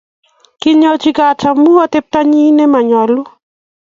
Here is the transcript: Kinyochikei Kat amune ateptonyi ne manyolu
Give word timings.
Kinyochikei 0.61 1.15
Kat 1.17 1.41
amune 1.49 1.81
ateptonyi 1.85 2.43
ne 2.53 2.65
manyolu 2.71 3.21